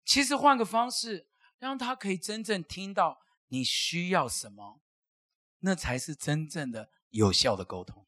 [0.05, 1.27] 其实换个方式，
[1.59, 4.79] 让他可以真正听到你需要什么，
[5.59, 8.07] 那才是真正的有效的沟通。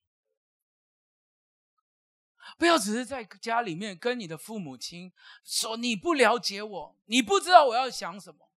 [2.58, 5.12] 不要只是在家里面跟你的父母亲
[5.44, 8.50] 说你不了解我，你不知道我要想什么，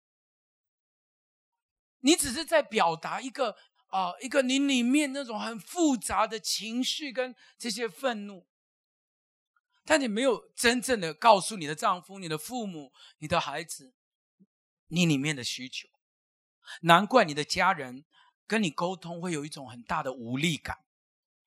[1.98, 3.56] 你只是在表达一个。
[3.96, 8.46] 啊，一个你里面那种很复杂的情绪跟这些愤怒，
[9.86, 13.94] 但你没有真正的告诉你的丈夫、你的父母、你的孩子，
[14.88, 15.88] 你里面的需求，
[16.82, 18.04] 难怪你的家人
[18.46, 20.84] 跟你沟通会有一种很大的无力感，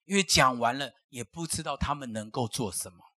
[0.06, 3.14] 因为讲完了也不知道他们能够做什么。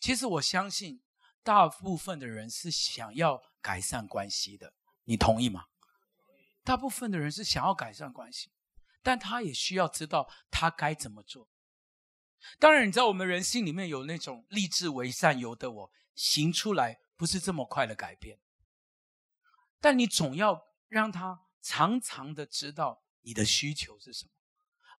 [0.00, 1.02] 其实我相信，
[1.42, 5.66] 大部分的人是想要改善关系的，你同意吗？
[6.64, 8.50] 大部分的人是想要改善关系，
[9.02, 11.48] 但他也需要知道他该怎么做。
[12.58, 18.38] 当然，你知道我们人心里面有那种立志为善由得我，行出来不是这么快的改变。
[19.80, 24.30] 但你总要让他常常的知道你的需求是什么，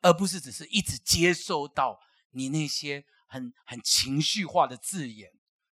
[0.01, 1.99] 而不是只是一直接受到
[2.31, 5.31] 你那些很很情绪化的字眼，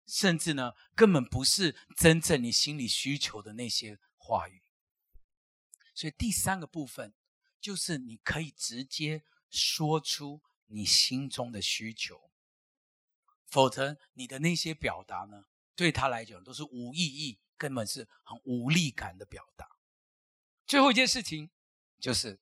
[0.07, 4.63] 甚至呢，根本不是真正你心里需求的那些话语。
[5.93, 7.13] 所以第三个部分
[7.59, 12.31] 就是你可以直接说出你心中的需求，
[13.45, 19.77] 否则你的那些表达呢，对他来讲都是无意义，根本是很无力感的表达。
[20.65, 21.51] 最后一件事情
[21.99, 22.39] 就是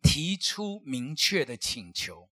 [0.00, 2.30] 提出明确的请求，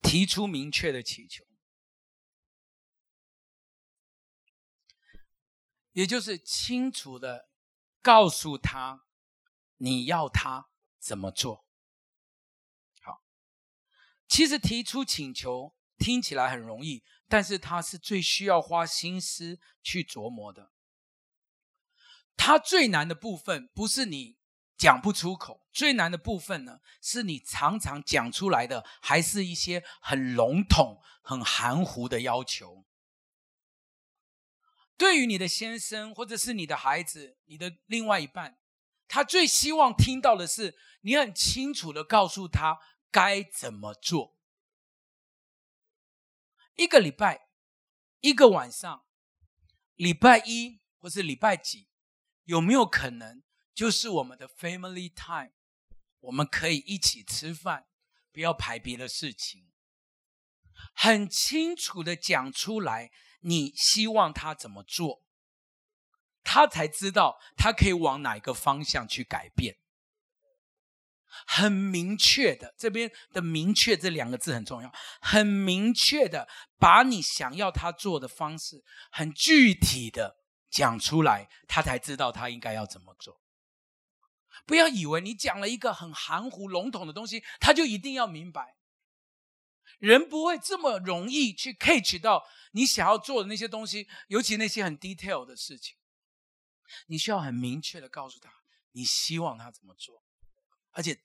[0.00, 1.44] 提出明确的请求。
[5.96, 7.48] 也就是清楚的
[8.02, 9.06] 告诉他，
[9.78, 10.68] 你要他
[10.98, 11.64] 怎么做。
[13.00, 13.22] 好，
[14.28, 20.70] 其实提出请求听起来很容易，但是他是最需要花心思去琢磨的。
[22.36, 24.36] 他最难的部分不是你
[24.76, 32.85] 讲不出口，最难的部分呢，是你常常讲出来的还是一些很笼统、很含糊的要求。
[34.98, 38.58] 对于你的先生，或者是你的孩子，你的另外一半，
[39.06, 42.78] 他最希望听到的是你很清楚的告诉他
[43.10, 44.38] 该怎么做。
[46.76, 47.48] 一个礼拜，
[48.20, 49.04] 一个晚上，
[49.94, 51.88] 礼拜一或是礼拜几，
[52.44, 53.42] 有没有可能
[53.74, 55.52] 就是我们的 family time？
[56.20, 57.86] 我们可以一起吃饭，
[58.32, 59.70] 不要排别的事情，
[60.94, 63.12] 很清楚的讲出来。
[63.46, 65.22] 你希望他怎么做，
[66.42, 69.76] 他才知道他可以往哪一个方向去改变。
[71.46, 74.92] 很明确的，这边的“明确”这两个字很重要。
[75.20, 78.82] 很明确的把你想要他做的方式，
[79.12, 80.38] 很具体的
[80.70, 83.40] 讲出来，他才知道他应该要怎么做。
[84.64, 88.75] 不要以为你讲了一个很含糊笼统的东西，他就一定要明白。
[89.98, 95.96] 人不会这么容易去 catch 到你想要做的那些东西，尤其那些很 detail 的事情。
[97.06, 98.52] 你需要很明确的告诉他，
[98.92, 100.22] 你希望他怎么做，
[100.90, 101.22] 而且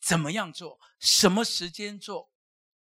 [0.00, 2.30] 怎么样做，什么时间做。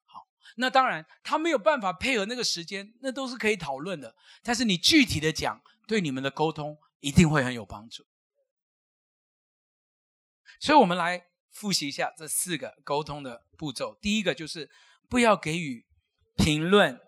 [0.05, 4.15] 好，那当然他没有办法配合那个时间，那都是可以讨论的。
[4.43, 8.07] 但是你具体的讲，对你们的沟通一定会很有帮助。
[10.61, 13.99] 所以，我们来复习一下这四个沟通的步骤。
[14.01, 14.71] 第一个就是。
[15.09, 15.87] 不要给予
[16.37, 17.01] 评论，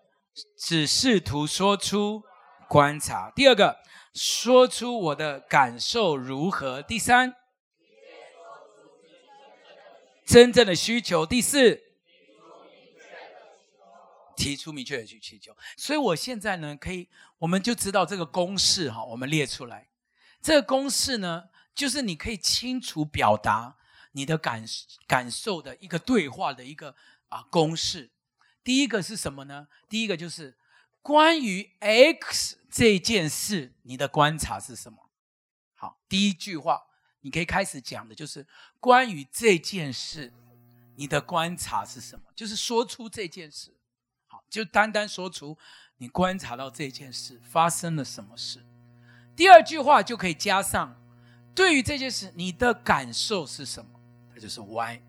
[0.57, 2.23] 只试图说出
[2.67, 3.31] 观察。
[3.35, 3.77] 第二个，
[4.13, 6.81] 说出我的感受如何。
[6.81, 7.35] 第三，
[10.25, 11.25] 真正的需求。
[11.25, 11.81] 第四，
[14.35, 15.55] 提出明确的需求。
[15.75, 19.89] 所以我现在呢，可以，我们就知道这个公式哈，我们列出来。
[20.41, 23.75] 这个公式呢，就是你可以清楚表达
[24.13, 24.65] 你的感
[25.05, 26.95] 感受的一个对话的一个。
[27.29, 28.11] 啊，公式，
[28.63, 29.67] 第一个是什么呢？
[29.87, 30.57] 第一个就是
[31.01, 35.09] 关于 X 这件事，你的观察是什么？
[35.73, 36.83] 好，第一句话
[37.21, 38.45] 你可以开始讲的就是
[38.79, 40.33] 关于这件事，
[40.95, 42.25] 你的观察是什么？
[42.35, 43.75] 就是说出这件事。
[44.27, 45.57] 好，就单单说出
[45.97, 48.65] 你观察到这件事发生了什么事。
[49.35, 51.01] 第二句话就可以加上
[51.55, 53.99] 对于这件事你的感受是什么？
[54.33, 55.01] 它就是 Y。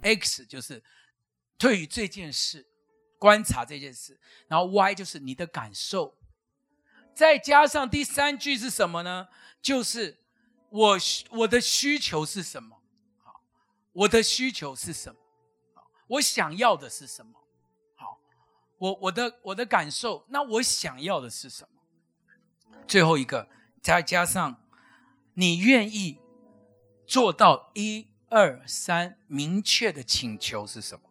[0.00, 0.82] X 就是
[1.58, 2.66] 对于这件事。
[3.20, 6.16] 观察这件事，然后 Y 就是你的感受，
[7.12, 9.26] 再加上第三句是什么呢？
[9.60, 10.22] 就是
[10.70, 10.98] 我
[11.30, 12.80] 我的需求是什么？
[13.24, 13.42] 好，
[13.90, 15.20] 我的需求是什么？
[16.06, 17.32] 我想要的是什么？
[17.96, 18.20] 好，
[18.76, 22.78] 我我的我的感受，那我想要的是什么？
[22.86, 23.48] 最后一个
[23.82, 24.62] 再加上
[25.34, 26.20] 你愿意
[27.04, 31.07] 做到一二三，明确的请求是什么？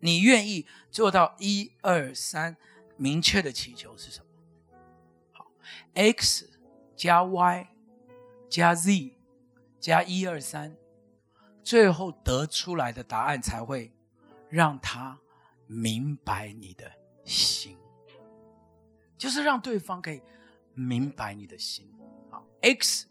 [0.00, 2.56] 你愿意做到一二三，
[2.96, 4.26] 明确的祈求是什么？
[5.32, 5.50] 好
[5.94, 6.50] ，X
[6.94, 7.68] 加 Y
[8.48, 9.16] 加 Z
[9.80, 10.76] 加一二三，
[11.62, 13.92] 最后得出来的答案才会
[14.48, 15.18] 让他
[15.66, 16.90] 明白你的
[17.24, 17.76] 心，
[19.16, 20.22] 就是让对方可以
[20.74, 21.90] 明白你的心。
[22.30, 23.08] 好，X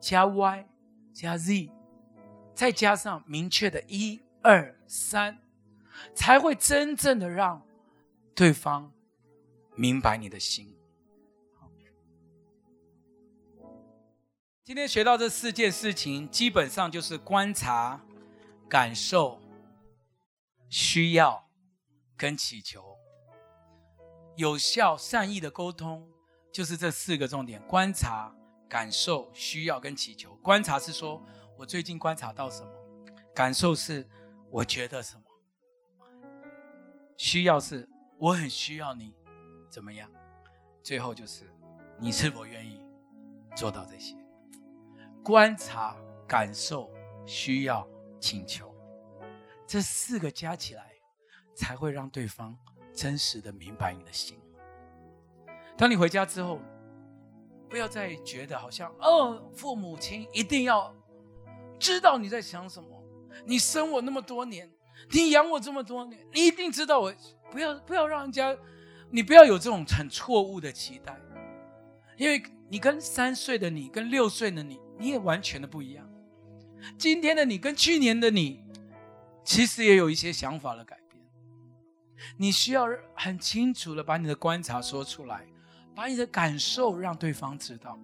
[0.00, 0.68] 加 Y
[1.12, 1.70] 加 Z，
[2.54, 5.43] 再加上明确的一二三。
[6.14, 7.66] 才会真正的让
[8.34, 8.92] 对方
[9.74, 10.76] 明白你的心。
[14.62, 18.00] 今天学到这四件事情，基本上就是观察、
[18.66, 19.38] 感受、
[20.70, 21.46] 需要
[22.16, 22.96] 跟祈求。
[24.36, 26.08] 有效善意的沟通
[26.50, 28.34] 就是这四个重点：观察、
[28.66, 30.34] 感受、需要跟祈求。
[30.36, 31.22] 观察是说
[31.58, 32.70] 我最近观察到什么，
[33.34, 34.08] 感受是
[34.50, 35.23] 我觉得什么。
[37.16, 37.88] 需要是
[38.18, 39.14] 我很需要你，
[39.70, 40.10] 怎么样？
[40.82, 41.50] 最后就是
[41.98, 42.80] 你是否愿意
[43.56, 44.16] 做到这些？
[45.22, 45.96] 观察、
[46.28, 46.90] 感受、
[47.24, 47.88] 需要、
[48.20, 48.74] 请求，
[49.66, 50.92] 这四个加起来，
[51.54, 52.58] 才会让对方
[52.92, 54.38] 真实的明白你的心。
[55.76, 56.60] 当你回家之后，
[57.70, 60.94] 不要再觉得好像哦，父母亲一定要
[61.78, 62.88] 知道你在想什么。
[63.46, 64.70] 你生我那么多年。
[65.10, 67.14] 你养我这么多年，你一定知道我。
[67.50, 68.56] 不要不要让人家，
[69.10, 71.16] 你不要有这种很错误的期待，
[72.16, 76.04] 因为你跟三岁的你，跟六岁的你，你也完全的不一样。
[76.98, 78.64] 今天的你跟去年的你，
[79.44, 81.22] 其实也有一些想法的改变。
[82.36, 85.46] 你需要很清楚的把你的观察说出来，
[85.94, 87.96] 把你的感受让对方知道，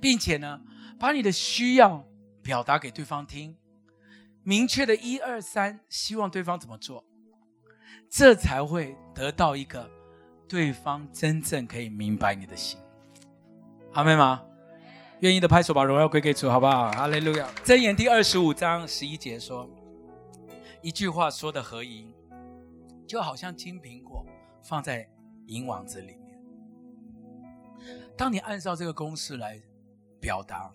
[0.00, 0.62] 并且呢，
[0.98, 2.08] 把你的需要
[2.42, 3.54] 表达给对方听。
[4.42, 7.04] 明确的一二三，希望对方怎么做，
[8.08, 9.88] 这才会得到一个
[10.48, 12.80] 对方真正可以明白你的心。
[13.92, 14.42] 阿妹吗？
[15.20, 16.90] 愿意的拍手，把荣耀归给主，好不好？
[16.92, 17.46] 哈利路亚。
[17.62, 19.68] 箴言第二十五章十一节说
[20.80, 22.14] ：“一句话说的合宜，
[23.06, 24.24] 就好像金苹果
[24.62, 25.06] 放在
[25.46, 26.40] 银网子里面。
[28.16, 29.60] 当你按照这个公式来
[30.18, 30.72] 表达，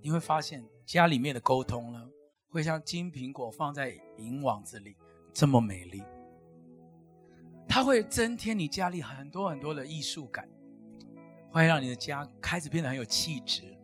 [0.00, 2.08] 你会发现家里面的沟通呢。”
[2.50, 4.96] 会像金苹果放在银网子里
[5.32, 6.02] 这么美丽，
[7.68, 10.48] 它会增添你家里很多很多的艺术感，
[11.50, 13.76] 会让你的家开始变得很有气质，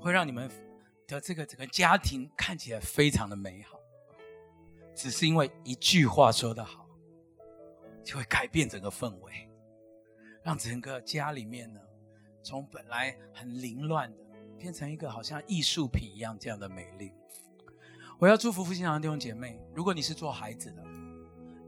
[0.00, 0.50] 会让你们
[1.06, 3.78] 的这个整个家庭看起来非常的美好。
[4.94, 6.86] 只是因为一句话说得好，
[8.04, 9.48] 就会改变整个氛围，
[10.42, 11.80] 让整个家里面呢，
[12.42, 14.18] 从本来很凌乱的，
[14.58, 17.12] 变成一个好像艺术品一样这样的美丽。
[18.22, 20.84] 我要祝福复兴堂的弟兄姐妹，如果你是做孩子的，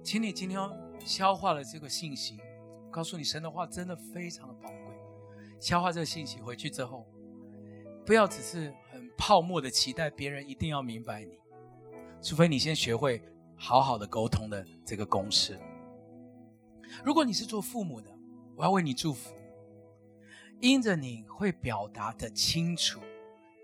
[0.04, 0.56] 请你今天
[1.04, 2.38] 消化了这个信息，
[2.92, 4.94] 告诉你神的话真的非常的宝贵。
[5.58, 7.08] 消化这个信息回去之后，
[8.06, 11.40] 不要只是很泡沫的期待别人一定要明白你，
[12.22, 13.20] 除非你先学会
[13.56, 15.58] 好好的沟通的这个公式。
[17.04, 18.08] 如果你是做父母的，
[18.54, 19.34] 我要为你祝福，
[20.60, 23.00] 因着你会表达的清楚，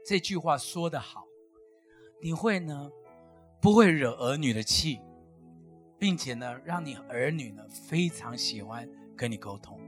[0.04, 1.24] 这句话说得好。
[2.22, 2.90] 你会呢，
[3.60, 5.00] 不会惹儿女的气，
[5.98, 9.80] 并且呢，让你儿女呢非常喜欢跟你沟通。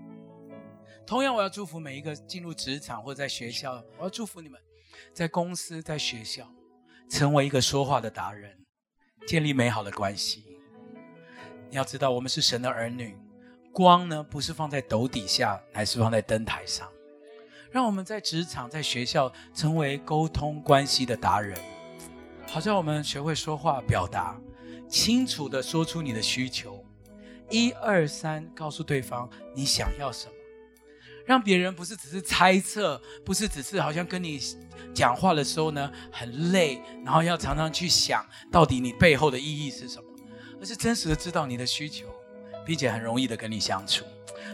[1.07, 4.59] 同样，我要祝福每一个进入职场或者在学校，我要祝福你们，
[5.13, 6.51] 在公司、在学校，
[7.11, 8.57] 成为一个说话的达人，
[9.27, 10.45] 建立美好的关系。
[11.69, 13.15] 你要知道，我们是神的儿女，
[13.73, 16.89] 光呢不是放在斗底下，乃是放在灯台上。
[17.71, 21.59] 让我们在职场、在学校，成为沟通关系的达人。
[22.53, 24.39] 好像我们学会说话、表达，
[24.87, 26.85] 清楚地说出你的需求，
[27.49, 30.33] 一二三，告诉对方你想要什么，
[31.25, 34.39] 让别人不是只是猜测，不是只是好像跟你
[34.93, 40.05] 讲话的时候呢很累，然后要常常去想到底你背后的意义是什么，
[40.61, 42.05] 而是真实的知道你的需求，
[42.67, 44.05] 并且很容易的跟你相处。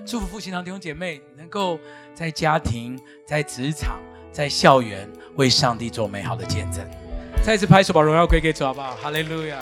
[0.07, 1.81] 祝福父亲堂弟兄姐妹能够
[2.15, 2.97] 在家庭、
[3.27, 6.89] 在职场、在校园为上帝做美好的见证。
[7.49, 8.95] 再次拍手，把荣耀归给主，好不好？
[8.97, 9.57] 哈利路亚。